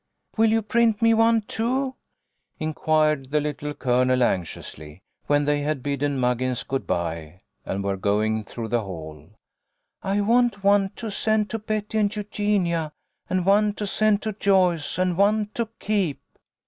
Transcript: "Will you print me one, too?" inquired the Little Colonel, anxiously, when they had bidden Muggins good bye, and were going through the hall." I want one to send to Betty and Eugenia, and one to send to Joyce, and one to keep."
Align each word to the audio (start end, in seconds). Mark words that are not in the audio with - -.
"Will 0.35 0.49
you 0.49 0.63
print 0.63 0.99
me 1.03 1.13
one, 1.13 1.43
too?" 1.43 1.93
inquired 2.59 3.29
the 3.29 3.39
Little 3.39 3.75
Colonel, 3.75 4.23
anxiously, 4.23 5.03
when 5.27 5.45
they 5.45 5.61
had 5.61 5.83
bidden 5.83 6.17
Muggins 6.19 6.63
good 6.63 6.87
bye, 6.87 7.37
and 7.67 7.83
were 7.83 7.97
going 7.97 8.43
through 8.43 8.69
the 8.69 8.81
hall." 8.81 9.29
I 10.01 10.21
want 10.21 10.63
one 10.63 10.89
to 10.95 11.11
send 11.11 11.51
to 11.51 11.59
Betty 11.59 11.99
and 11.99 12.15
Eugenia, 12.15 12.93
and 13.29 13.45
one 13.45 13.73
to 13.75 13.85
send 13.85 14.23
to 14.23 14.33
Joyce, 14.33 14.97
and 14.97 15.17
one 15.19 15.51
to 15.53 15.69
keep." 15.79 16.19